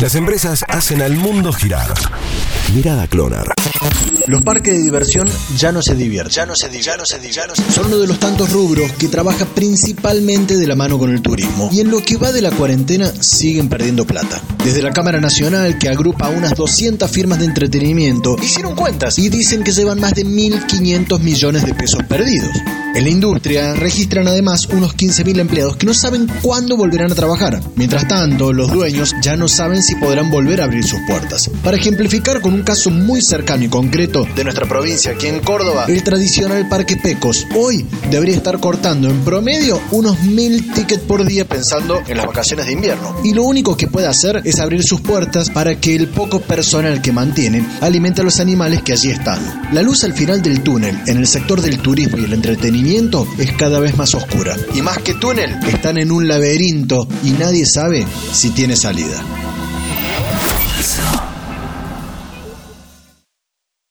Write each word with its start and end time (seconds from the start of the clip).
Las 0.00 0.14
empresas 0.14 0.64
hacen 0.66 1.02
al 1.02 1.14
mundo 1.14 1.52
girar. 1.52 1.92
Mirada 2.74 3.06
Clonar. 3.06 3.52
Los 4.30 4.42
parques 4.42 4.72
de 4.76 4.80
diversión 4.84 5.28
ya 5.58 5.72
no 5.72 5.82
se 5.82 5.96
divierten. 5.96 6.32
Ya 6.32 6.46
no 6.46 6.54
se 6.54 6.68
divierten. 6.68 7.04
Son 7.74 7.86
uno 7.86 7.98
de 7.98 8.06
los 8.06 8.20
tantos 8.20 8.52
rubros 8.52 8.92
que 8.92 9.08
trabaja 9.08 9.44
principalmente 9.44 10.56
de 10.56 10.68
la 10.68 10.76
mano 10.76 11.00
con 11.00 11.10
el 11.10 11.20
turismo. 11.20 11.68
Y 11.72 11.80
en 11.80 11.90
lo 11.90 12.00
que 12.00 12.16
va 12.16 12.30
de 12.30 12.40
la 12.40 12.52
cuarentena 12.52 13.12
siguen 13.18 13.68
perdiendo 13.68 14.06
plata. 14.06 14.40
Desde 14.64 14.82
la 14.82 14.92
Cámara 14.92 15.20
Nacional, 15.20 15.78
que 15.78 15.88
agrupa 15.88 16.28
unas 16.28 16.54
200 16.54 17.10
firmas 17.10 17.40
de 17.40 17.46
entretenimiento, 17.46 18.36
hicieron 18.40 18.76
cuentas 18.76 19.18
y 19.18 19.30
dicen 19.30 19.64
que 19.64 19.72
llevan 19.72 19.98
más 19.98 20.14
de 20.14 20.24
1.500 20.24 21.18
millones 21.18 21.66
de 21.66 21.74
pesos 21.74 22.04
perdidos. 22.04 22.50
En 22.94 23.04
la 23.04 23.10
industria 23.10 23.74
registran 23.74 24.28
además 24.28 24.66
unos 24.66 24.96
15.000 24.96 25.40
empleados 25.40 25.76
que 25.76 25.86
no 25.86 25.94
saben 25.94 26.28
cuándo 26.42 26.76
volverán 26.76 27.10
a 27.10 27.14
trabajar. 27.16 27.60
Mientras 27.74 28.06
tanto, 28.06 28.52
los 28.52 28.72
dueños 28.72 29.14
ya 29.22 29.36
no 29.36 29.48
saben 29.48 29.82
si 29.82 29.96
podrán 29.96 30.30
volver 30.30 30.60
a 30.60 30.64
abrir 30.64 30.84
sus 30.84 31.00
puertas. 31.08 31.50
Para 31.64 31.76
ejemplificar 31.76 32.40
con 32.40 32.52
un 32.52 32.62
caso 32.62 32.90
muy 32.90 33.22
cercano 33.22 33.64
y 33.64 33.68
concreto 33.68 34.19
de 34.24 34.44
nuestra 34.44 34.66
provincia, 34.66 35.12
aquí 35.12 35.26
en 35.26 35.40
Córdoba, 35.40 35.86
el 35.88 36.02
tradicional 36.02 36.68
Parque 36.68 36.96
Pecos 36.96 37.46
hoy 37.56 37.86
debería 38.10 38.36
estar 38.36 38.60
cortando 38.60 39.08
en 39.08 39.20
promedio 39.20 39.80
unos 39.90 40.16
1.000 40.18 40.74
tickets 40.74 41.02
por 41.02 41.24
día 41.24 41.44
pensando 41.44 42.00
en 42.06 42.16
las 42.16 42.26
vacaciones 42.26 42.66
de 42.66 42.72
invierno. 42.72 43.14
Y 43.24 43.34
lo 43.34 43.44
único 43.44 43.76
que 43.76 43.86
puede 43.86 44.06
hacer 44.06 44.42
es 44.44 44.60
abrir 44.60 44.82
sus 44.82 45.00
puertas 45.00 45.50
para 45.50 45.80
que 45.80 45.94
el 45.94 46.08
poco 46.08 46.40
personal 46.40 47.02
que 47.02 47.12
mantienen 47.12 47.66
alimente 47.80 48.20
a 48.20 48.24
los 48.24 48.40
animales 48.40 48.82
que 48.82 48.92
allí 48.92 49.10
están. 49.10 49.38
La 49.72 49.82
luz 49.82 50.04
al 50.04 50.12
final 50.12 50.42
del 50.42 50.62
túnel 50.62 50.98
en 51.06 51.18
el 51.18 51.26
sector 51.26 51.60
del 51.60 51.78
turismo 51.78 52.18
y 52.18 52.24
el 52.24 52.32
entretenimiento 52.32 53.26
es 53.38 53.52
cada 53.52 53.80
vez 53.80 53.96
más 53.96 54.14
oscura. 54.14 54.56
Y 54.74 54.82
más 54.82 54.98
que 54.98 55.14
túnel, 55.14 55.58
están 55.66 55.98
en 55.98 56.12
un 56.12 56.28
laberinto 56.28 57.08
y 57.22 57.30
nadie 57.32 57.66
sabe 57.66 58.06
si 58.32 58.50
tiene 58.50 58.76
salida. 58.76 59.22